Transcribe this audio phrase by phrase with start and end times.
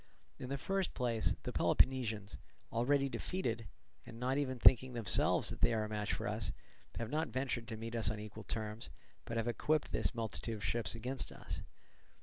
[0.39, 2.37] In the first place, the Peloponnesians,
[2.73, 3.67] already defeated,
[4.03, 6.51] and not even themselves thinking that they are a match for us,
[6.97, 8.89] have not ventured to meet us on equal terms,
[9.25, 11.61] but have equipped this multitude of ships against us.